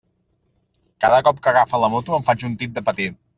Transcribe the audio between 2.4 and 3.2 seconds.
un tip de patir.